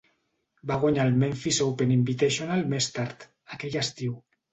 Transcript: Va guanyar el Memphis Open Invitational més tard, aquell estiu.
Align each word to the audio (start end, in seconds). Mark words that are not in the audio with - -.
Va 0.69 0.77
guanyar 0.83 1.03
el 1.09 1.19
Memphis 1.23 1.59
Open 1.65 1.93
Invitational 1.95 2.65
més 2.73 2.87
tard, 2.97 3.27
aquell 3.57 3.77
estiu. 3.83 4.17